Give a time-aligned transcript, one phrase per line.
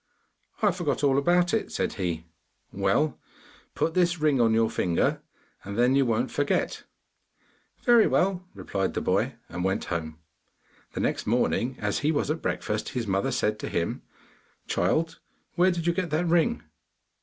[0.63, 2.25] 'I forgot all about it,' said he.
[2.71, 3.19] 'Well,
[3.75, 5.21] put this ring on your finger,
[5.63, 6.85] and then you won't forget.'
[7.83, 10.17] 'Very well,' replied the boy, and went home.
[10.93, 14.01] The next morning, as he was at breakfast, his mother said to him,
[14.65, 15.19] 'Child,
[15.53, 16.63] where did you get that ring?